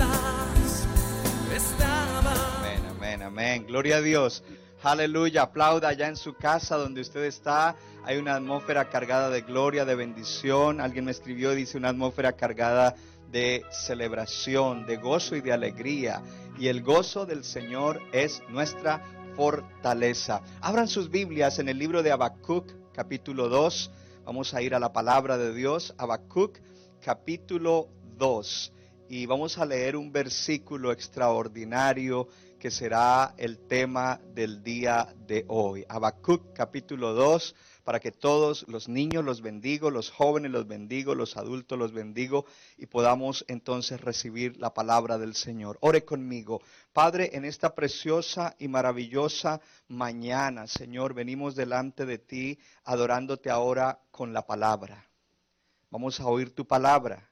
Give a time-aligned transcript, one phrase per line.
[2.60, 3.66] Amén, amén, amén.
[3.68, 4.44] Gloria a Dios.
[4.84, 5.44] Aleluya.
[5.44, 7.76] Aplauda allá en su casa donde usted está.
[8.04, 10.80] Hay una atmósfera cargada de gloria, de bendición.
[10.80, 12.96] Alguien me escribió dice una atmósfera cargada
[13.32, 16.22] de celebración, de gozo y de alegría.
[16.60, 19.02] Y el gozo del Señor es nuestra
[19.36, 20.42] fortaleza.
[20.62, 23.92] Abran sus Biblias en el libro de Habacuc, capítulo 2.
[24.26, 25.94] Vamos a ir a la palabra de Dios.
[25.98, 26.60] Habacuc,
[27.02, 28.74] capítulo 2.
[29.10, 35.86] Y vamos a leer un versículo extraordinario que será el tema del día de hoy.
[35.88, 41.38] Habacuc, capítulo 2 para que todos los niños los bendigo, los jóvenes los bendigo, los
[41.38, 42.48] adultos los bendigo
[42.78, 45.78] y podamos entonces recibir la palabra del Señor.
[45.82, 46.64] Ore conmigo.
[46.94, 54.34] Padre, en esta preciosa y maravillosa mañana, Señor, venimos delante de ti adorándote ahora con
[54.34, 55.08] la palabra.
[55.92, 57.30] Vamos a oír tu palabra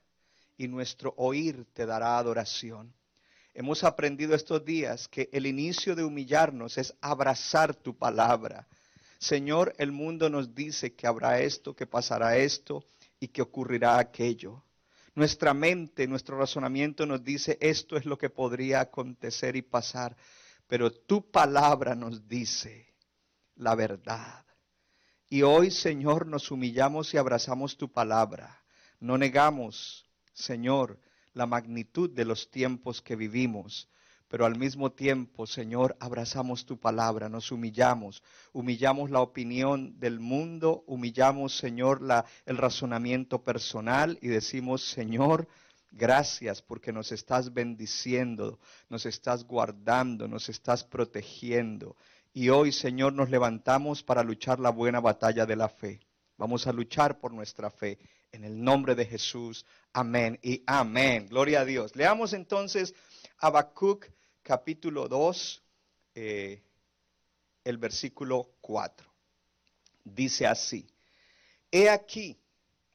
[0.56, 2.94] y nuestro oír te dará adoración.
[3.56, 8.68] Hemos aprendido estos días que el inicio de humillarnos es abrazar tu palabra
[9.24, 12.84] Señor, el mundo nos dice que habrá esto, que pasará esto
[13.22, 14.66] y que ocurrirá aquello.
[15.16, 20.18] Nuestra mente, nuestro razonamiento nos dice esto es lo que podría acontecer y pasar,
[20.68, 22.96] pero tu palabra nos dice
[23.56, 24.46] la verdad.
[25.30, 28.62] Y hoy, Señor, nos humillamos y abrazamos tu palabra.
[29.00, 31.00] No negamos, Señor,
[31.32, 33.88] la magnitud de los tiempos que vivimos,
[34.34, 40.84] pero al mismo tiempo, Señor, abrazamos tu palabra, nos humillamos, humillamos la opinión del mundo,
[40.88, 45.48] humillamos, Señor, la, el razonamiento personal y decimos, Señor,
[45.92, 48.58] gracias porque nos estás bendiciendo,
[48.90, 51.96] nos estás guardando, nos estás protegiendo.
[52.34, 56.00] Y hoy, Señor, nos levantamos para luchar la buena batalla de la fe.
[56.40, 58.00] Vamos a luchar por nuestra fe.
[58.32, 59.64] En el nombre de Jesús.
[59.94, 61.28] Amén y amén.
[61.30, 61.96] Gloria a Dios.
[61.96, 62.96] Leamos entonces
[63.38, 64.08] Habacuc
[64.44, 65.62] capítulo 2,
[66.16, 66.62] eh,
[67.64, 69.08] el versículo 4.
[70.04, 70.86] Dice así,
[71.72, 72.38] He aquí,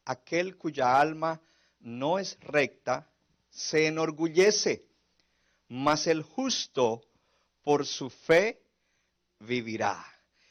[0.05, 1.41] aquel cuya alma
[1.81, 3.11] no es recta,
[3.51, 4.85] se enorgullece,
[5.69, 7.03] mas el justo
[7.65, 8.61] por su fe
[9.41, 10.05] vivirá.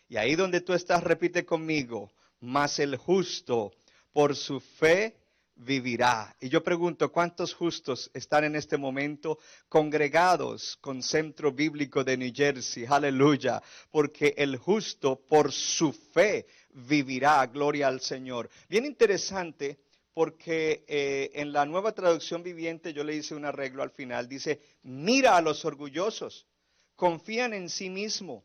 [0.10, 3.72] Y ahí donde tú estás, repite conmigo, mas el justo
[4.12, 5.16] por su fe
[5.58, 6.36] vivirá.
[6.40, 12.32] Y yo pregunto, ¿cuántos justos están en este momento congregados con Centro Bíblico de New
[12.34, 12.86] Jersey?
[12.88, 13.62] Aleluya.
[13.92, 17.46] Porque el justo por su fe vivirá.
[17.48, 18.50] Gloria al Señor.
[18.70, 19.80] Bien interesante
[20.14, 24.28] porque eh, en la nueva traducción viviente yo le hice un arreglo al final.
[24.28, 26.48] Dice, mira a los orgullosos,
[26.96, 28.44] confían en sí mismo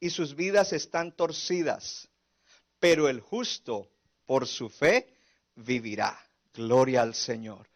[0.00, 2.08] y sus vidas están torcidas,
[2.80, 3.88] pero el justo
[4.26, 5.14] por su fe
[5.54, 6.18] vivirá.
[6.54, 7.68] Gloria al Señor.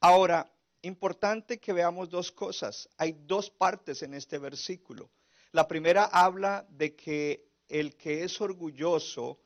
[0.00, 0.50] Ahora,
[0.82, 2.88] importante que veamos dos cosas.
[2.96, 5.10] Hay dos partes en este versículo.
[5.50, 9.40] La primera habla de que el que es orgulloso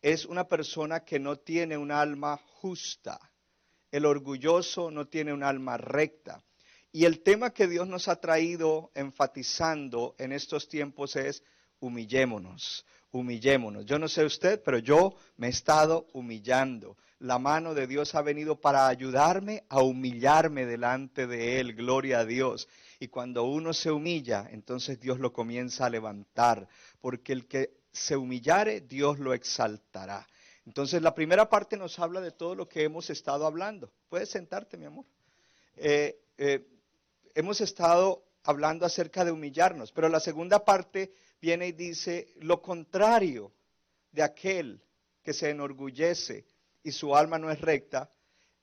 [0.00, 3.18] es una persona que no tiene un alma justa.
[3.90, 6.44] El orgulloso no tiene un alma recta.
[6.92, 11.42] Y el tema que Dios nos ha traído enfatizando en estos tiempos es
[11.80, 12.84] humillémonos,
[13.18, 13.86] humillémonos.
[13.86, 18.20] Yo no sé usted, pero yo me he estado humillando la mano de Dios ha
[18.22, 22.68] venido para ayudarme a humillarme delante de Él, gloria a Dios.
[23.00, 26.68] Y cuando uno se humilla, entonces Dios lo comienza a levantar,
[27.00, 30.28] porque el que se humillare, Dios lo exaltará.
[30.66, 33.90] Entonces la primera parte nos habla de todo lo que hemos estado hablando.
[34.10, 35.06] Puedes sentarte, mi amor.
[35.76, 36.66] Eh, eh,
[37.34, 43.52] hemos estado hablando acerca de humillarnos, pero la segunda parte viene y dice lo contrario
[44.12, 44.82] de aquel
[45.22, 46.46] que se enorgullece
[46.82, 48.10] y su alma no es recta,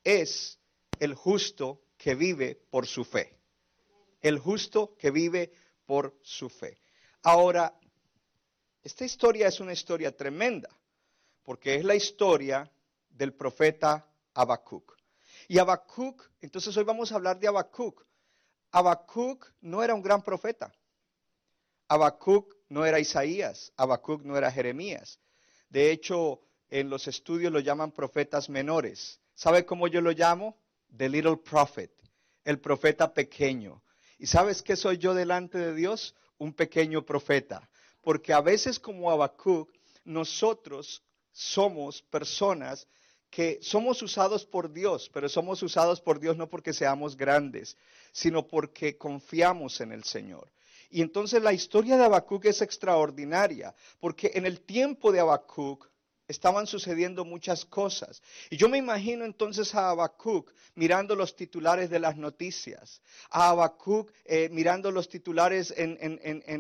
[0.04, 0.60] es
[1.00, 3.36] el justo que vive por su fe.
[4.22, 5.52] El justo que vive
[5.86, 6.80] por su fe.
[7.24, 7.74] Ahora,
[8.84, 10.70] esta historia es una historia tremenda,
[11.44, 12.72] porque es la historia
[13.10, 14.96] del profeta Habacuc.
[15.48, 18.06] Y Habacuc, entonces hoy vamos a hablar de Habacuc.
[18.72, 20.74] Habacuc no era un gran profeta.
[21.88, 25.20] Habacuc no era Isaías, Habacuc no era Jeremías.
[25.70, 29.20] De hecho, en los estudios lo llaman profetas menores.
[29.34, 30.58] ¿Sabe cómo yo lo llamo?
[30.96, 31.92] The little prophet,
[32.46, 33.84] el profeta pequeño.
[34.18, 36.16] ¿Y sabes qué soy yo delante de Dios?
[36.38, 37.70] Un pequeño profeta.
[38.02, 39.70] Porque a veces como Habacuc,
[40.06, 42.88] nosotros somos personas
[43.32, 47.78] que somos usados por Dios, pero somos usados por Dios no porque seamos grandes,
[48.12, 50.50] sino porque confiamos en el Señor.
[50.92, 55.88] Y entonces la historia de Habacuc es extraordinaria, porque en el tiempo de Habacuc
[56.32, 58.22] estaban sucediendo muchas cosas.
[58.50, 64.12] Y yo me imagino entonces a Habacuc mirando los titulares de las noticias, a Habacuc
[64.26, 65.98] eh, mirando los titulares en,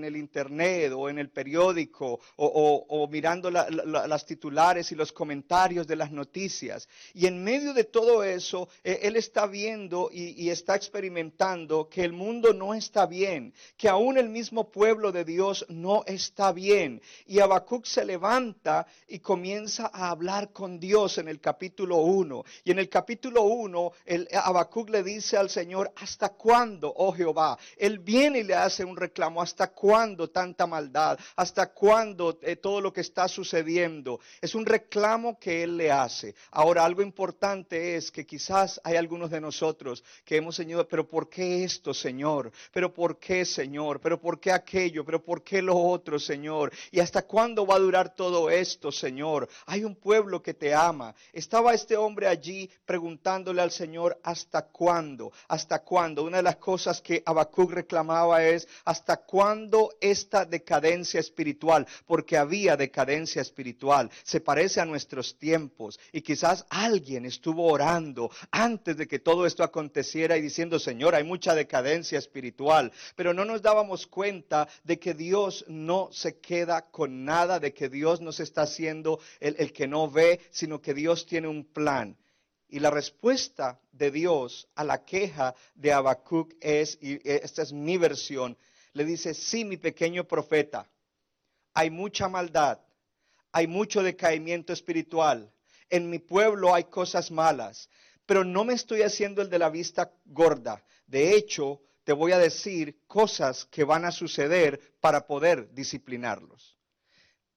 [0.03, 6.11] el internet o en el periódico, o, mirando las titulares y los comentarios de las
[6.11, 6.87] noticias.
[7.13, 12.03] Y en medio de todo eso, eh, él está viendo y, y está experimentando que
[12.03, 17.01] el mundo no está bien, que aún el mismo pueblo de Dios no está bien.
[17.25, 22.43] Y Habacuc se levanta y comienza a hablar con Dios en el capítulo 1.
[22.63, 27.57] Y en el capítulo 1, el Habacuc le dice al Señor, ¿hasta cuándo, oh Jehová?
[27.77, 31.19] Él viene y le hace un reclamo, ¿hasta cuándo tanta maldad?
[31.35, 34.19] ¿Hasta cuándo eh, todo lo que está sucediendo?
[34.41, 36.33] Es un reclamo que él le hace.
[36.51, 41.29] Ahora, algo importante es que quizás hay algunos de nosotros que hemos, Señor, pero ¿por
[41.29, 42.51] qué esto, Señor?
[42.71, 44.01] ¿Pero por qué, Señor?
[44.01, 45.05] ¿Pero por qué aquello?
[45.05, 46.71] ¿Pero por qué lo otro, Señor?
[46.91, 49.47] ¿Y hasta cuándo va a durar todo esto, Señor?
[49.65, 51.15] Hay un pueblo que te ama.
[51.33, 55.31] Estaba este hombre allí preguntándole al Señor, ¿hasta cuándo?
[55.47, 56.23] ¿Hasta cuándo?
[56.23, 61.87] Una de las cosas que Habacuc reclamaba es, ¿hasta cuándo esta decadencia espiritual?
[62.05, 64.09] Porque había decadencia espiritual.
[64.23, 65.99] Se parece a nuestros tiempos.
[66.11, 71.23] Y quizás alguien estuvo orando antes de que todo esto aconteciera y diciendo, Señor, hay
[71.23, 72.91] mucha decadencia espiritual.
[73.15, 77.89] Pero no nos dábamos cuenta de que Dios no se queda con nada, de que
[77.89, 82.17] Dios nos está haciendo el, que no ve, sino que Dios tiene un plan.
[82.67, 87.97] Y la respuesta de Dios a la queja de Habacuc es, y esta es mi
[87.97, 88.57] versión,
[88.93, 90.89] le dice, sí, mi pequeño profeta,
[91.73, 92.79] hay mucha maldad,
[93.51, 95.51] hay mucho decaimiento espiritual,
[95.89, 97.89] en mi pueblo hay cosas malas,
[98.25, 100.83] pero no me estoy haciendo el de la vista gorda.
[101.05, 106.77] De hecho, te voy a decir cosas que van a suceder para poder disciplinarlos.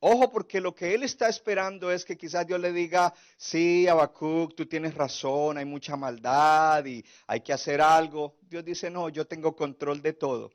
[0.07, 4.55] Ojo, porque lo que él está esperando es que quizás Dios le diga, sí, Habacuc,
[4.55, 8.37] tú tienes razón, hay mucha maldad y hay que hacer algo.
[8.43, 10.51] Dios dice, no, yo tengo control de todo.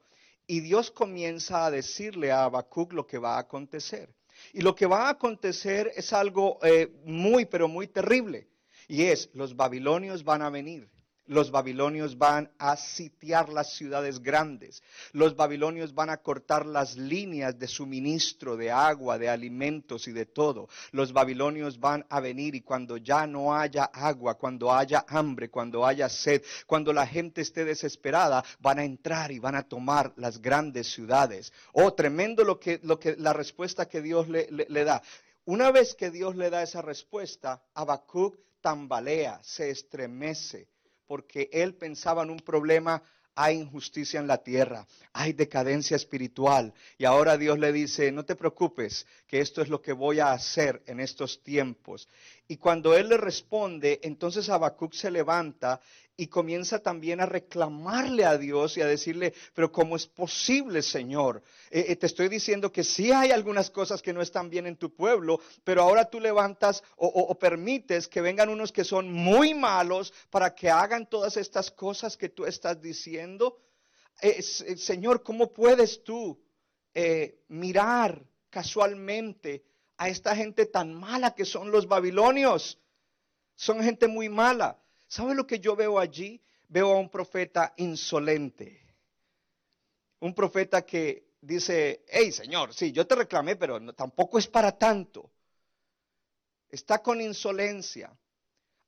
[0.46, 4.14] Y Dios comienza a decirle a Habacuc lo que va a acontecer.
[4.54, 8.48] Y lo que va a acontecer es algo eh, muy, pero muy terrible.
[8.88, 10.88] Y es, los babilonios van a venir
[11.30, 14.82] los babilonios van a sitiar las ciudades grandes.
[15.14, 20.26] Los babilonios van a cortar las líneas de suministro de agua, de alimentos y de
[20.26, 20.68] todo.
[20.92, 25.86] Los babilonios van a venir y cuando ya no haya agua, cuando haya hambre, cuando
[25.86, 30.42] haya sed, cuando la gente esté desesperada, van a entrar y van a tomar las
[30.42, 31.54] grandes ciudades.
[31.74, 35.04] Oh, tremendo lo que, lo que la respuesta que Dios le, le da.
[35.46, 40.68] Una vez que Dios le da esa respuesta, Habacuc tambalea, se estremece
[41.10, 43.02] porque él pensaba en un problema,
[43.34, 46.72] hay injusticia en la tierra, hay decadencia espiritual.
[47.00, 50.34] Y ahora Dios le dice, no te preocupes, que esto es lo que voy a
[50.34, 52.08] hacer en estos tiempos.
[52.48, 55.82] Y cuando él le responde, entonces Habacuc se levanta
[56.20, 61.42] y comienza también a reclamarle a Dios y a decirle, pero ¿cómo es posible, Señor?
[61.72, 64.76] Eh, eh, te estoy diciendo que sí hay algunas cosas que no están bien en
[64.76, 70.14] tu pueblo, pero ahora tú levantas o, permites que vengan unos que son muy malos
[70.30, 73.58] para que hagan todas estas cosas que tú estás diciendo.
[74.22, 76.38] Eh, señor, ¿cómo puedes tú
[77.48, 79.64] mirar casualmente
[79.96, 82.78] a esta gente tan mala que son los babilonios.
[83.56, 84.78] Son gente muy mala.
[85.10, 86.40] ¿Sabe lo que yo veo allí?
[86.68, 88.80] Veo a un profeta insolente.
[90.20, 95.32] Un profeta que dice, hey Señor, sí, yo te reclamé, pero tampoco es para tanto.
[96.70, 98.16] Está con insolencia.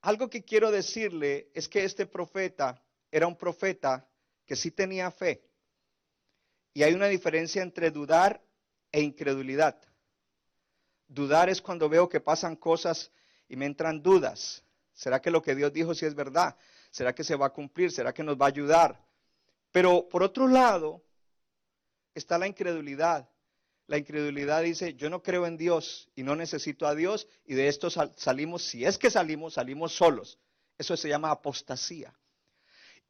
[0.02, 4.08] Algo que quiero decirle es que este profeta era un profeta
[4.46, 5.44] que sí tenía fe.
[6.76, 8.44] Y hay una diferencia entre dudar
[8.92, 9.82] e incredulidad.
[11.08, 13.12] Dudar es cuando veo que pasan cosas
[13.50, 14.64] y me entran dudas.
[14.94, 16.56] ¿Será que lo que Dios dijo sí es verdad?
[16.90, 17.92] ¿Será que se va a cumplir?
[17.92, 19.04] ¿Será que nos va a ayudar?
[19.72, 21.04] Pero por otro lado
[22.14, 23.30] está la incredulidad.
[23.88, 27.68] La incredulidad dice, yo no creo en Dios y no necesito a Dios y de
[27.68, 30.40] esto salimos, si es que salimos, salimos solos.
[30.78, 32.14] Eso se llama apostasía.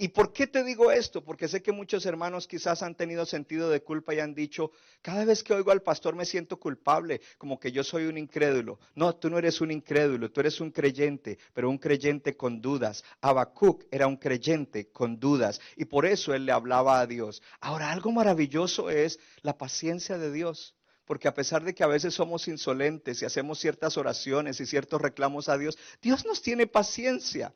[0.01, 1.24] ¿Y por qué te digo esto?
[1.24, 4.72] Porque sé que muchos hermanos quizás han tenido sentido de culpa y han dicho,
[5.03, 8.79] cada vez que oigo al pastor me siento culpable, como que yo soy un incrédulo.
[8.96, 13.03] No, tú no eres un incrédulo, tú eres un creyente, pero un creyente con dudas.
[13.22, 17.43] Habacuc era un creyente con dudas y por eso él le hablaba a Dios.
[17.60, 20.74] Ahora, algo maravilloso es la paciencia de Dios.
[21.05, 25.00] Porque a pesar de que a veces somos insolentes y hacemos ciertas oraciones y ciertos
[25.00, 27.53] reclamos a Dios, Dios nos tiene paciencia.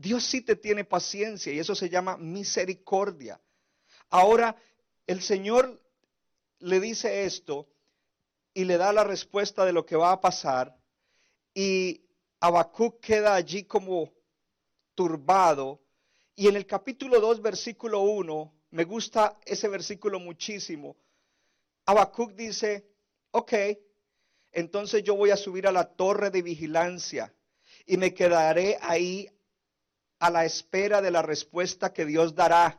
[0.00, 3.38] Dios sí te tiene paciencia y eso se llama misericordia.
[4.08, 4.56] Ahora,
[5.06, 5.78] el Señor
[6.60, 7.68] le dice esto
[8.54, 10.74] y le da la respuesta de lo que va a pasar
[11.52, 12.00] y
[12.40, 14.10] Habacuc queda allí como
[14.94, 15.82] turbado
[16.34, 20.96] y en el capítulo 2 versículo 1 me gusta ese versículo muchísimo.
[21.84, 22.86] Habacuc dice,
[23.32, 23.52] ok,
[24.52, 27.34] entonces yo voy a subir a la torre de vigilancia
[27.84, 29.28] y me quedaré ahí
[30.20, 32.78] a la espera de la respuesta que Dios dará.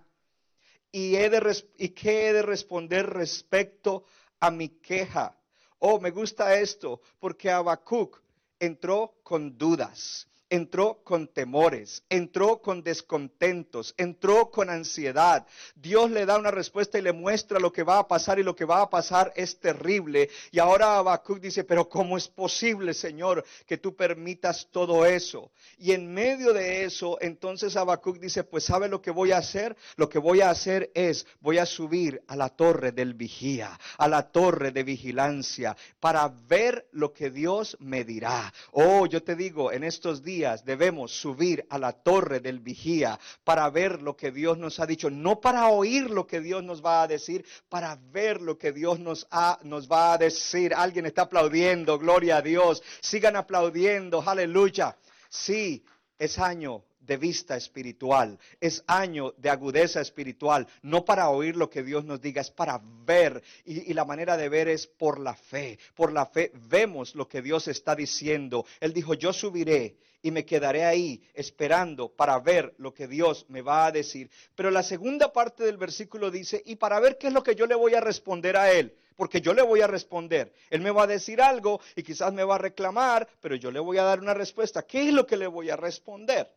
[0.91, 4.05] Y, he de, y qué he de responder respecto
[4.39, 5.37] a mi queja.
[5.79, 8.21] Oh, me gusta esto, porque Habacuc
[8.59, 15.47] entró con dudas entró con temores, entró con descontentos, entró con ansiedad.
[15.75, 18.53] Dios le da una respuesta y le muestra lo que va a pasar y lo
[18.53, 20.29] que va a pasar es terrible.
[20.51, 25.51] Y ahora Habacuc dice, pero ¿cómo es posible, Señor, que tú permitas todo eso?
[25.77, 29.77] Y en medio de eso, entonces Habacuc dice, pues ¿sabe lo que voy a hacer?
[29.95, 34.09] Lo que voy a hacer es, voy a subir a la torre del vigía, a
[34.09, 38.53] la torre de vigilancia, para ver lo que Dios me dirá.
[38.73, 43.69] Oh, yo te digo, en estos días, debemos subir a la torre del vigía para
[43.69, 47.03] ver lo que Dios nos ha dicho, no para oír lo que Dios nos va
[47.03, 50.73] a decir, para ver lo que Dios nos, ha, nos va a decir.
[50.73, 52.81] Alguien está aplaudiendo, gloria a Dios.
[53.01, 54.97] Sigan aplaudiendo, aleluya.
[55.29, 55.83] Sí,
[56.17, 61.83] es año de vista espiritual, es año de agudeza espiritual, no para oír lo que
[61.83, 63.41] Dios nos diga, es para ver.
[63.65, 65.79] Y, y, la manera de ver es por la fe.
[65.95, 68.65] Por la fe vemos lo que Dios está diciendo.
[68.79, 73.61] Él dijo, yo subiré y me quedaré ahí esperando para ver lo que Dios me
[73.61, 74.29] va a decir.
[74.55, 77.65] Pero la segunda parte del versículo dice, y para ver qué es lo que yo
[77.65, 80.53] le voy a responder a él, porque yo le voy a responder.
[80.69, 83.79] Él me va a decir algo y quizás me va a reclamar, pero yo le
[83.79, 84.83] voy a dar una respuesta.
[84.83, 86.51] ¿Qué es lo que le voy a responder?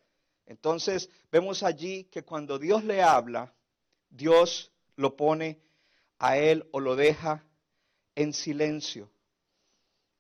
[0.47, 3.55] Entonces vemos allí que cuando Dios le habla,
[4.11, 5.61] Dios lo pone
[6.19, 7.45] a él o lo deja
[8.15, 9.11] en silencio.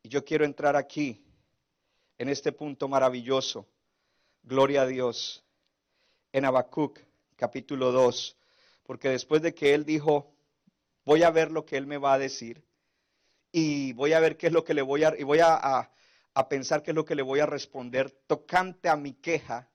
[0.02, 1.23] Y yo quiero entrar aquí
[2.18, 3.66] en este punto maravilloso.
[4.42, 5.44] Gloria a Dios.
[6.32, 7.00] En Habacuc,
[7.36, 8.36] capítulo 2,
[8.82, 10.34] porque después de que él dijo,
[11.04, 12.64] voy a ver lo que él me va a decir
[13.52, 15.90] y voy a ver qué es lo que le voy a, y voy a,
[16.34, 19.70] a pensar qué es lo que le voy a responder tocante a mi queja.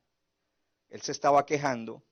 [0.89, 2.03] Él se estaba quejando.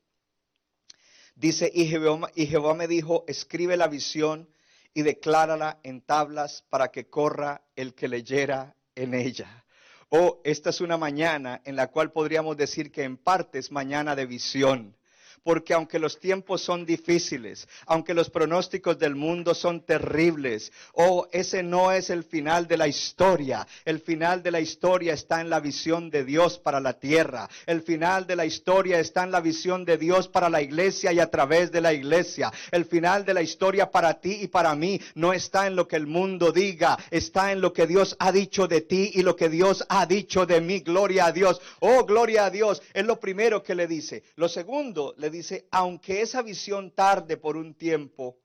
[1.35, 4.49] Dice, y Jehová, y Jehová me dijo, escribe la visión
[4.93, 9.65] y declárala en tablas para que corra el que leyera en ella.
[10.09, 14.15] Oh, esta es una mañana en la cual podríamos decir que en parte es mañana
[14.15, 14.95] de visión
[15.43, 21.63] porque aunque los tiempos son difíciles, aunque los pronósticos del mundo son terribles, oh, ese
[21.63, 23.65] no es el final de la historia.
[23.85, 27.49] El final de la historia está en la visión de Dios para la tierra.
[27.65, 31.19] El final de la historia está en la visión de Dios para la iglesia y
[31.19, 32.51] a través de la iglesia.
[32.71, 35.95] El final de la historia para ti y para mí no está en lo que
[35.95, 39.47] el mundo diga, está en lo que Dios ha dicho de ti y lo que
[39.47, 40.81] Dios ha dicho de mí.
[40.81, 41.61] Gloria a Dios.
[41.79, 42.81] Oh, gloria a Dios.
[42.93, 44.23] Es lo primero que le dice.
[44.35, 48.37] Lo segundo, le dice dice, aunque esa visión tarde por un tiempo,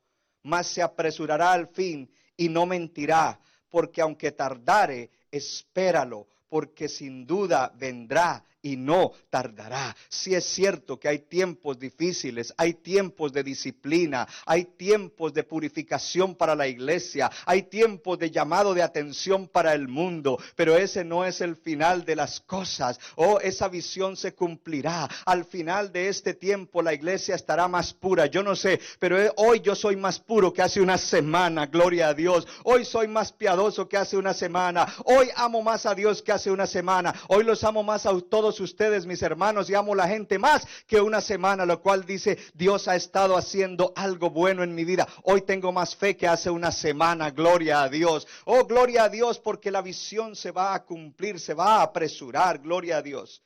[0.42, 7.72] más se apresurará al fin y no mentirá, porque aunque tardare, espéralo, porque sin duda
[7.76, 9.94] vendrá y no tardará.
[10.08, 16.34] Si es cierto que hay tiempos difíciles, hay tiempos de disciplina, hay tiempos de purificación
[16.34, 21.24] para la iglesia, hay tiempos de llamado de atención para el mundo, pero ese no
[21.24, 22.98] es el final de las cosas.
[23.16, 25.08] Oh, esa visión se cumplirá.
[25.26, 28.26] Al final de este tiempo la iglesia estará más pura.
[28.26, 32.14] Yo no sé, pero hoy yo soy más puro que hace una semana, gloria a
[32.14, 32.46] Dios.
[32.64, 34.86] Hoy soy más piadoso que hace una semana.
[35.04, 37.14] Hoy amo más a Dios que hace una semana.
[37.28, 41.00] Hoy los amo más a todos ustedes, mis hermanos, y amo la gente más que
[41.00, 45.06] una semana, lo cual dice, Dios ha estado haciendo algo bueno en mi vida.
[45.24, 48.26] Hoy tengo más fe que hace una semana, gloria a Dios.
[48.44, 52.58] Oh, gloria a Dios, porque la visión se va a cumplir, se va a apresurar,
[52.58, 53.42] gloria a Dios.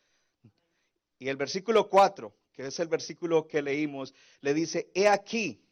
[1.18, 5.62] Y el versículo 4, que es el versículo que leímos, le dice, he aquí,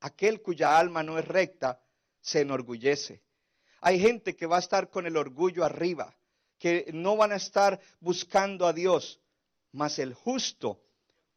[0.00, 1.80] aquel cuya alma no es recta,
[2.20, 3.22] se enorgullece.
[3.80, 6.16] Hay gente que va a estar con el orgullo arriba
[6.58, 9.20] que no van a estar buscando a Dios,
[9.72, 10.80] mas el justo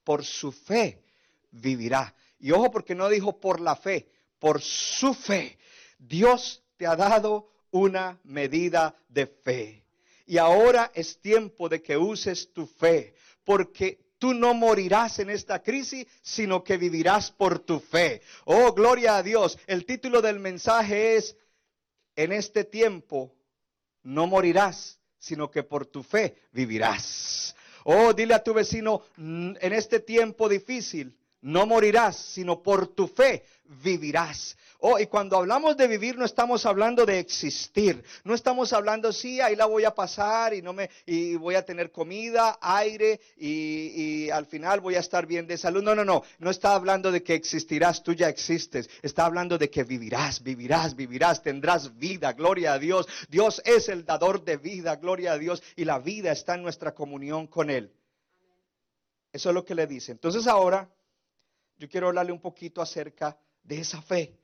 [0.04, 1.04] por su fe
[1.52, 2.16] vivirá.
[2.40, 4.10] Y ojo porque no dijo por la fe,
[4.40, 5.58] por su fe.
[5.98, 9.84] Dios te ha dado una medida de fe.
[10.26, 15.62] Y ahora es tiempo de que uses tu fe, porque tú no morirás en esta
[15.64, 18.22] crisis, sino que vivirás por tu fe.
[18.46, 19.58] Oh, gloria a Dios.
[19.68, 21.36] El título del mensaje es,
[22.16, 23.34] en este tiempo
[24.04, 27.56] no morirás, sino que por tu fe vivirás.
[27.84, 33.44] Oh, dile a tu vecino, en este tiempo difícil no morirás, sino por tu fe
[33.84, 34.58] vivirás.
[34.80, 38.04] Oh, y cuando hablamos de vivir no estamos hablando de existir.
[38.24, 41.66] No estamos hablando, sí, ahí la voy a pasar y no me y voy a
[41.66, 45.84] tener comida, aire y, y al final voy a estar bien de salud.
[45.84, 46.24] No, no, no.
[46.40, 48.90] No está hablando de que existirás, tú ya existes.
[49.02, 52.34] Está hablando de que vivirás, vivirás, vivirás, tendrás vida.
[52.34, 53.08] Gloria a Dios.
[53.30, 55.64] Dios es el dador de vida, gloria a Dios.
[55.76, 57.92] Y la vida está en nuestra comunión con Él.
[59.32, 60.12] Eso es lo que le dice.
[60.12, 60.90] Entonces ahora
[61.78, 64.38] yo quiero hablarle un poquito acerca de esa fe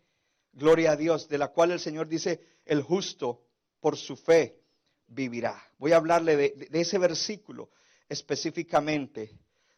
[0.53, 3.41] gloria a Dios, de la cual el Señor dice, el justo
[3.79, 4.59] por su fe
[5.07, 5.61] vivirá.
[5.77, 7.71] Voy a hablarle de, ese versículo
[8.07, 9.31] específicamente,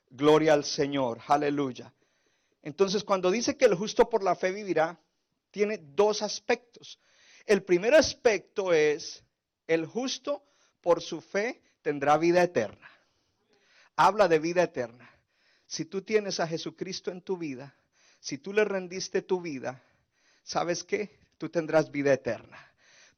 [0.09, 1.93] gloria al Señor, aleluya.
[2.62, 5.00] Entonces, cuando dice que el justo por la fe vivirá,
[5.51, 7.00] tiene dos aspectos.
[7.45, 9.24] El primer aspecto es,
[9.67, 10.43] el justo
[10.81, 12.89] por su fe tendrá vida eterna.
[13.95, 15.09] Habla de vida eterna.
[15.67, 17.75] Si tú tienes a Jesucristo en tu vida,
[18.19, 19.81] si tú le rendiste tu vida,
[20.43, 21.17] ¿sabes qué?
[21.38, 22.57] Tú tendrás vida eterna.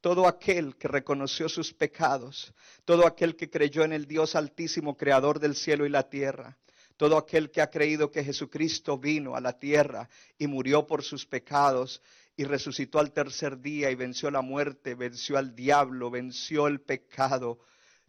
[0.02, 2.54] Todo aquel que reconoció sus pecados,
[2.86, 6.58] todo aquel que creyó en el Dios altísimo, creador del cielo y la tierra,
[6.98, 11.26] todo aquel que ha creído que Jesucristo vino a la tierra y murió por sus
[11.26, 12.02] pecados
[12.36, 17.60] y resucitó al tercer día y venció la muerte, venció al diablo, venció el pecado.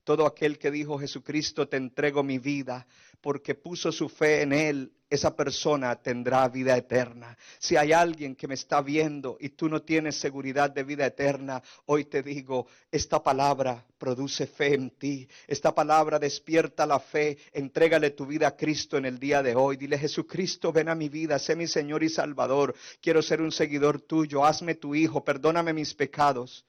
[0.09, 2.87] Todo aquel que dijo Jesucristo, te entrego mi vida,
[3.21, 7.37] porque puso su fe en Él, esa persona tendrá vida eterna.
[7.59, 11.63] Si hay alguien que me está viendo y tú no tienes seguridad de vida eterna,
[11.85, 15.29] hoy te digo, esta palabra produce fe en ti.
[15.47, 17.37] Esta palabra despierta la fe.
[17.53, 19.77] Entrégale tu vida a Cristo en el día de hoy.
[19.77, 22.75] Dile, Jesucristo, ven a mi vida, sé mi Señor y Salvador.
[23.03, 24.43] Quiero ser un seguidor tuyo.
[24.43, 26.65] Hazme tu hijo, perdóname mis pecados.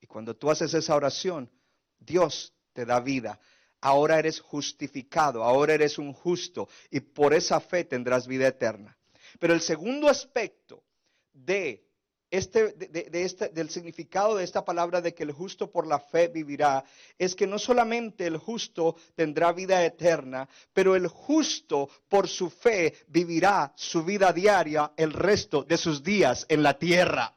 [0.00, 1.50] Y cuando tú haces esa oración,
[1.98, 3.40] Dios te da vida
[3.84, 8.96] ahora eres justificado, ahora eres un justo y por esa fe tendrás vida eterna.
[9.38, 10.82] Pero el segundo aspecto
[11.32, 11.84] de
[12.30, 16.28] este, de, este, del significado de esta palabra de que el justo por la fe
[16.28, 16.84] vivirá,
[17.16, 22.94] es que no solamente el justo tendrá vida eterna, pero el justo por su fe
[23.06, 27.36] vivirá su vida diaria el resto de sus días en la tierra.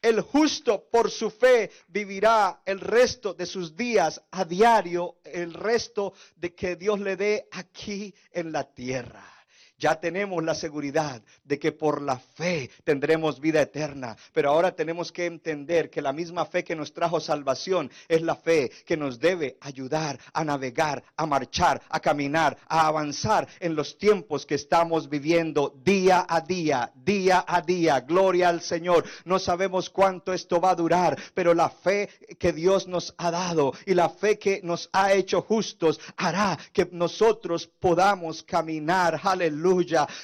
[0.00, 6.12] El justo por su fe vivirá el resto de sus días a diario, el resto
[6.36, 9.37] de que Dios le dé aquí en la tierra
[9.78, 14.16] ya tenemos la seguridad de que por la fe tendremos vida eterna.
[14.32, 18.34] Pero ahora tenemos que entender que la misma fe que nos trajo salvación es la
[18.34, 23.96] fe que nos debe ayudar a navegar, a marchar, a caminar, a avanzar en los
[23.96, 28.00] tiempos que estamos viviendo día a día, día a día.
[28.00, 29.04] Gloria al Señor.
[29.24, 33.72] No sabemos cuánto esto va a durar, pero la fe que Dios nos ha dado
[33.86, 39.20] y la fe que nos ha hecho justos hará que nosotros podamos caminar.
[39.22, 39.67] Aleluya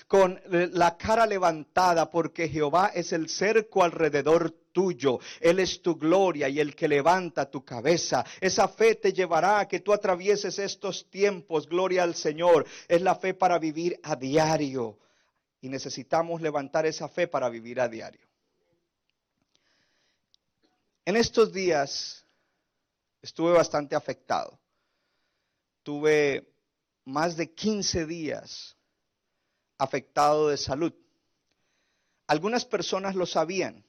[0.07, 5.19] con la cara levantada, porque Jehová es el cerco alrededor tuyo.
[5.41, 8.25] Él es tu gloria y el que levanta tu cabeza.
[8.41, 11.67] Esa fe te llevará a que tú atravieses estos tiempos.
[11.67, 12.67] Gloria al Señor.
[12.89, 14.99] Es la fe para vivir a diario.
[15.61, 18.27] Y necesitamos levantar esa fe para vivir a diario.
[21.07, 22.25] En estos días
[23.23, 24.59] estuve bastante afectado.
[25.83, 26.51] Tuve
[27.05, 28.77] más de 15 días
[29.79, 30.93] afectado de salud.
[32.27, 33.85] Algunas personas lo sabían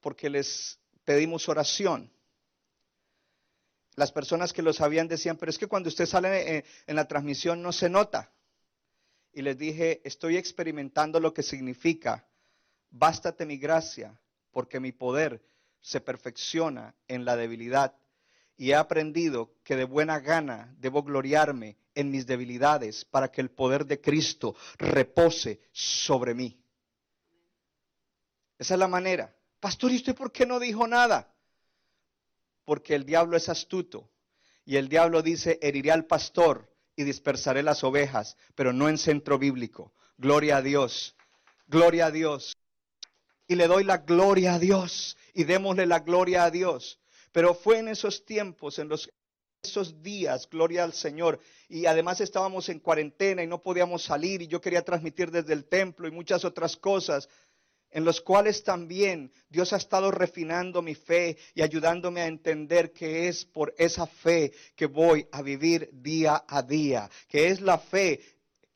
[0.00, 2.12] porque les pedimos oración.
[3.96, 7.62] Las personas que lo sabían decían, pero es que cuando usted sale en la transmisión
[7.62, 8.30] no se nota.
[9.32, 12.26] Y les dije, estoy experimentando lo que significa,
[12.90, 15.42] bástate mi gracia, porque mi poder
[15.80, 17.94] se perfecciona en la debilidad
[18.56, 23.50] y he aprendido que de buena gana debo gloriarme en mis debilidades para que el
[23.50, 26.56] poder de Cristo repose sobre mí.
[28.58, 29.34] Esa es la manera.
[29.58, 31.34] Pastor, ¿y usted por qué no dijo nada?
[32.64, 34.08] Porque el diablo es astuto
[34.64, 39.38] y el diablo dice, heriré al pastor y dispersaré las ovejas, pero no en centro
[39.38, 39.92] bíblico.
[40.16, 41.16] Gloria a Dios,
[41.66, 42.56] gloria a Dios.
[43.48, 47.00] Y le doy la gloria a Dios y démosle la gloria a Dios
[47.36, 49.12] pero fue en esos tiempos en los
[49.62, 51.40] esos días, gloria al Señor.
[51.68, 55.64] Y además estábamos en cuarentena y no podíamos salir y yo quería transmitir desde el
[55.64, 57.28] templo y muchas otras cosas
[57.90, 63.28] en los cuales también Dios ha estado refinando mi fe y ayudándome a entender que
[63.28, 68.20] es por esa fe que voy a vivir día a día, que es la fe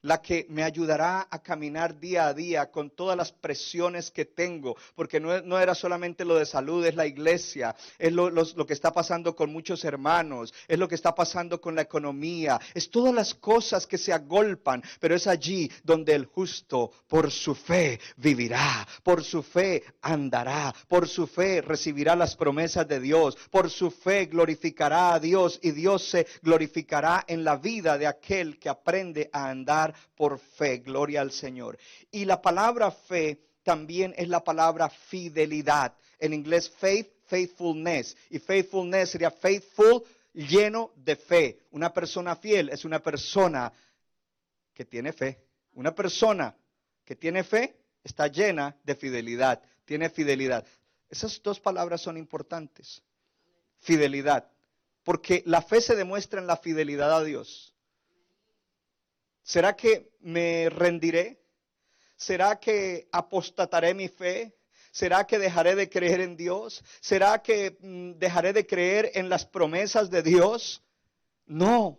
[0.02, 4.76] la que me ayudará a caminar día a día con todas las presiones que tengo,
[4.94, 8.92] porque no, era solamente lo de salud, es la iglesia, es lo, lo, que está
[8.92, 13.34] pasando con muchos hermanos, es lo que está pasando con la economía, es todas las
[13.34, 19.22] cosas que se agolpan, pero es allí donde el justo por su fe vivirá, por
[19.22, 25.14] su fe andará, por su fe recibirá las promesas de Dios, por su fe glorificará
[25.14, 29.89] a Dios y Dios se glorificará en la vida de aquel que aprende a andar
[30.14, 31.78] por fe, gloria al Señor.
[32.10, 35.94] Y la palabra fe también es la palabra fidelidad.
[36.18, 38.16] En inglés, faith, faithfulness.
[38.30, 41.58] Y faithfulness sería faithful, lleno de fe.
[41.70, 43.72] Una persona fiel es una persona
[44.74, 45.44] que tiene fe.
[45.74, 46.54] Una persona
[47.04, 50.66] que tiene fe está llena de fidelidad, tiene fidelidad.
[51.08, 53.02] Esas dos palabras son importantes.
[53.80, 54.48] Fidelidad.
[55.02, 57.74] Porque la fe se demuestra en la fidelidad a Dios.
[59.42, 61.40] ¿Será que me rendiré?
[62.16, 64.54] ¿Será que apostataré mi fe?
[64.92, 66.82] ¿Será que dejaré de creer en Dios?
[67.00, 70.82] ¿Será que mm, dejaré de creer en las promesas de Dios?
[71.46, 71.98] No,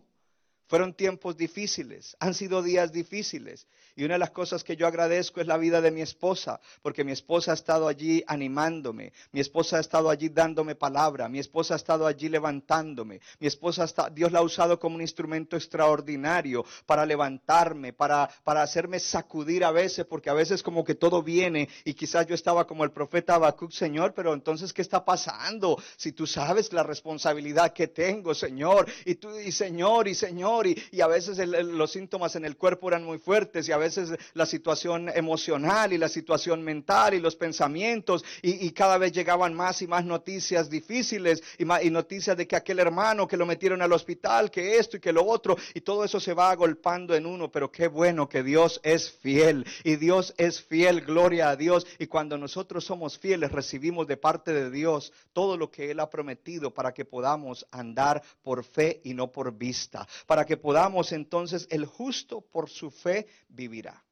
[0.72, 3.68] fueron tiempos difíciles, han sido días difíciles.
[3.96, 7.04] Y una de las cosas que yo agradezco es la vida de mi esposa, porque
[7.04, 11.74] mi esposa ha estado allí animándome, mi esposa ha estado allí dándome palabra, mi esposa
[11.74, 16.66] ha estado allí levantándome, mi esposa está, Dios la ha usado como un instrumento extraordinario
[16.86, 21.70] para levantarme, para, para hacerme sacudir a veces, porque a veces como que todo viene
[21.84, 25.82] y quizás yo estaba como el profeta Habacuc, Señor, pero entonces ¿qué está pasando?
[25.98, 31.02] Si tú sabes la responsabilidad que tengo, Señor, y tú, y Señor, y Señor, y,
[31.02, 35.10] a veces los síntomas en el cuerpo eran muy fuertes y a veces la situación
[35.10, 40.06] emocional y la situación mental y los pensamientos y, cada vez llegaban más y más
[40.06, 44.78] noticias difíciles y, y noticias de que aquel hermano que lo metieron al hospital, que
[44.78, 47.88] esto y que lo otro y todo eso se va agolpando en uno, pero qué
[47.88, 51.86] bueno que Dios es fiel y Dios es fiel, gloria a Dios.
[52.00, 56.10] Y cuando nosotros somos fieles recibimos de parte de Dios todo lo que Él ha
[56.10, 61.68] prometido para que podamos andar por fe y no por vista, para que podamos entonces
[61.70, 63.28] el justo por su fe
[63.72, 64.04] vivirá.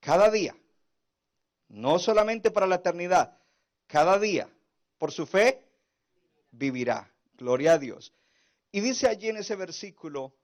[0.00, 0.56] Cada día,
[1.68, 3.38] no solamente para la eternidad,
[3.86, 4.48] cada día
[4.96, 5.62] por su fe
[6.50, 7.12] vivirá.
[7.34, 8.12] Gloria a Dios.
[8.72, 10.34] Y dice allí en ese versículo,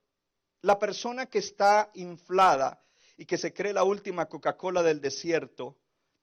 [0.61, 2.82] la persona que está inflada
[3.16, 5.76] y que se cree la última Coca-Cola del desierto,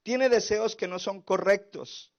[0.04, 2.12] tiene deseos que no son correctos,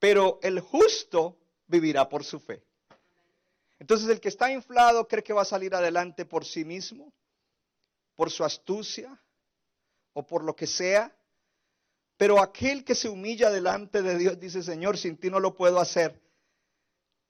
[0.00, 2.64] pero el justo vivirá por su fe.
[3.78, 7.12] Entonces el que está inflado cree que va a salir adelante por sí mismo,
[8.16, 9.22] por su astucia
[10.14, 11.14] o por lo que sea.
[12.16, 15.78] Pero aquel que se humilla delante de Dios dice, Señor, sin ti no lo puedo
[15.78, 16.20] hacer.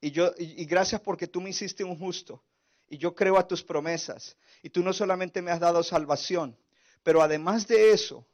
[0.01, 2.43] Y yo y, gracias porque tú me hiciste un justo
[2.89, 6.57] y yo creo a tus promesas y tú no solamente me has dado salvación,
[7.03, 8.25] pero además de eso,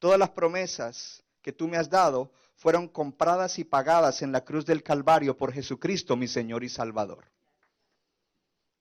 [0.00, 4.64] todas las promesas que tú me has dado fueron compradas y pagadas en la cruz
[4.64, 7.30] del Calvario por Jesucristo, mi Señor y Salvador.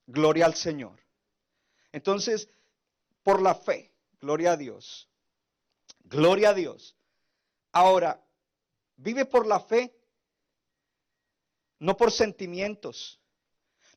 [0.08, 1.00] Gloria al Señor.
[1.92, 2.50] Entonces,
[3.24, 5.10] por la fe, gloria a Dios.
[6.04, 6.96] Gloria a Dios.
[7.72, 8.22] Ahora,
[8.98, 9.96] vive por la fe,
[11.80, 13.20] no por sentimientos.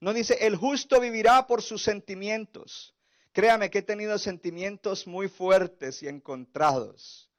[0.00, 2.94] No dice, el justo vivirá por sus sentimientos.
[3.32, 7.30] Créame que he tenido sentimientos muy fuertes y encontrados.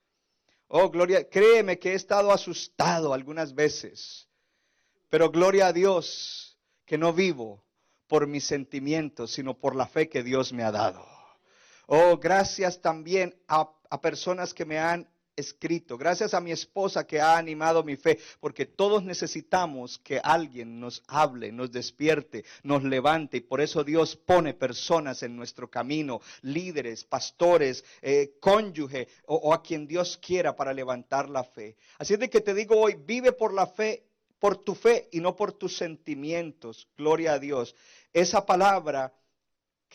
[0.68, 4.28] Oh, gloria, créeme que he estado asustado algunas veces.
[5.10, 7.64] Pero gloria a Dios que no vivo
[8.08, 11.15] por mis sentimientos, sino por la fe que Dios me ha dado.
[11.88, 13.72] Oh, gracias también a,
[14.02, 18.66] personas que me han escrito, gracias a mi esposa que ha animado mi fe, porque
[18.66, 24.54] todos necesitamos que alguien nos hable, nos despierte, nos levante, y por eso Dios pone
[24.54, 30.74] personas en nuestro camino, líderes, pastores, eh, cónyuge o, o a quien Dios quiera para
[30.74, 31.78] levantar la fe.
[31.98, 34.04] Así es de que te digo hoy, vive por la fe
[34.40, 36.88] por tu fe y no por tus sentimientos.
[36.98, 37.76] Gloria a Dios.
[38.14, 39.12] Esa palabra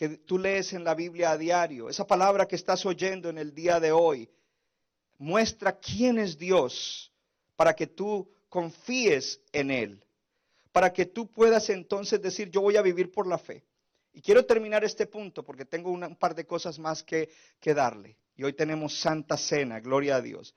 [0.01, 3.53] que tú lees en la Biblia a diario, esa palabra que estás oyendo en el
[3.53, 4.27] día de hoy,
[5.19, 7.13] muestra quién es Dios
[7.55, 10.03] para que tú confíes en Él,
[10.71, 13.63] para que tú puedas entonces decir, yo voy a vivir por la fe.
[14.11, 18.17] Y quiero terminar este punto porque tengo un par de cosas más que, que darle.
[18.35, 20.55] Y hoy tenemos Santa Cena, gloria a Dios.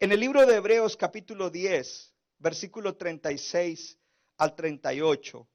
[0.00, 3.96] En el libro de Hebreos capítulo 10, versículo 36
[4.38, 5.46] al 38,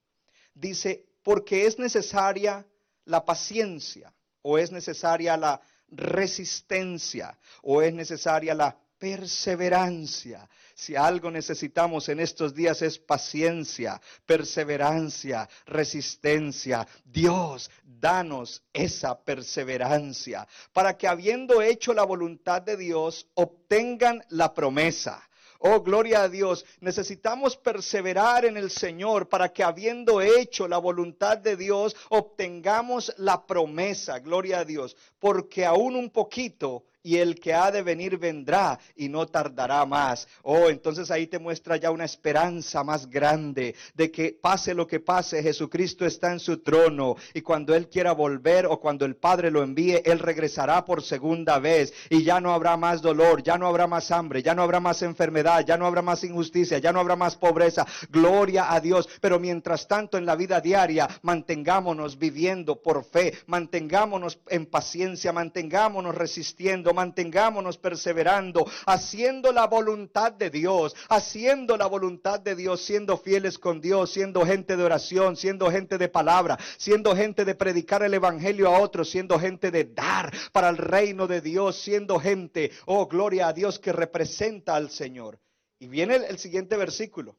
[0.53, 2.65] dice, porque es necesaria
[3.05, 10.49] la paciencia o es necesaria la resistencia o es necesaria la perseverancia.
[10.73, 16.87] Si algo necesitamos en estos días es paciencia, perseverancia, resistencia.
[17.03, 25.21] Dios, danos esa perseverancia para que habiendo hecho la voluntad de Dios, obtengan la promesa.
[25.59, 26.65] Oh, gloria a Dios.
[26.79, 33.45] Necesitamos perseverar en el Señor para que habiendo hecho la voluntad de Dios, obtengamos la
[33.45, 34.19] promesa.
[34.19, 34.95] Gloria a Dios.
[35.19, 40.27] Porque aún un poquito y el que ha de venir vendrá y no tardará más.
[40.41, 44.99] Oh, entonces ahí te muestra ya una esperanza más grande de que pase lo que
[44.99, 49.51] pase, Jesucristo está en su trono y cuando Él quiera volver o cuando el Padre
[49.51, 53.67] lo envíe, Él regresará por segunda vez y ya no habrá más dolor, ya no
[53.67, 56.99] habrá más hambre, ya no habrá más enfermedad, ya no habrá más injusticia, ya no
[56.99, 57.85] habrá más pobreza.
[58.09, 59.07] Gloria a Dios.
[59.21, 66.15] Pero mientras tanto en la vida diaria, mantengámonos viviendo por fe, mantengámonos en paciencia, mantengámonos
[66.15, 73.59] resistiendo mantengámonos perseverando, haciendo la voluntad de Dios, haciendo la voluntad de Dios, siendo fieles
[73.59, 78.15] con Dios, siendo gente de oración, siendo gente de palabra, siendo gente de predicar el
[78.15, 83.05] Evangelio a otros, siendo gente de dar para el reino de Dios, siendo gente, oh
[83.07, 85.39] gloria a Dios, que representa al Señor.
[85.79, 87.37] Y viene el, siguiente versículo.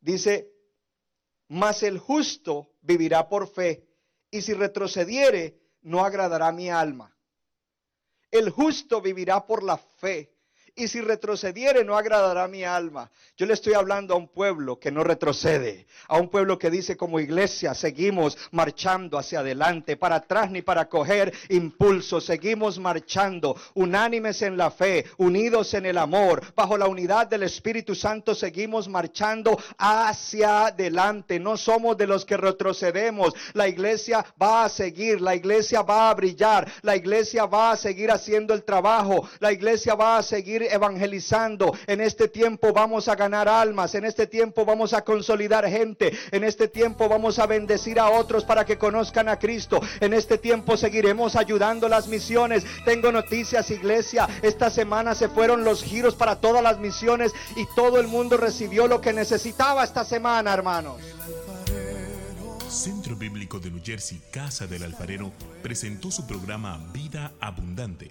[0.00, 0.50] Dice,
[1.48, 3.86] mas el justo vivirá por fe,
[4.30, 7.13] y si retrocediere, no agradará mi alma.
[8.34, 10.33] El justo vivirá por la fe
[10.76, 13.10] y si retrocediere no agradará mi alma.
[13.36, 16.96] Yo le estoy hablando a un pueblo que no retrocede, a un pueblo que dice
[16.96, 24.42] como iglesia seguimos marchando hacia adelante, para atrás ni para coger impulso, seguimos marchando unánimes
[24.42, 29.58] en la fe, unidos en el amor, bajo la unidad del Espíritu Santo seguimos marchando
[29.78, 35.82] hacia adelante, no somos de los que retrocedemos, la iglesia va a seguir, la iglesia
[35.82, 40.22] va a brillar, la iglesia va a seguir haciendo el trabajo, la iglesia va a
[40.22, 41.76] seguir evangelizando.
[41.86, 43.94] En este tiempo vamos a ganar almas.
[43.94, 46.12] En este tiempo vamos a consolidar gente.
[46.30, 49.80] En este tiempo vamos a bendecir a otros para que conozcan a Cristo.
[50.00, 52.64] En este tiempo seguiremos ayudando las misiones.
[52.84, 54.28] Tengo noticias, iglesia.
[54.42, 58.86] Esta semana se fueron los giros para todas las misiones y todo el mundo recibió
[58.86, 61.00] lo que necesitaba esta semana, hermanos.
[62.68, 65.30] Centro Bíblico de New Jersey, Casa del Alfarero,
[65.62, 68.10] presentó su programa Vida Abundante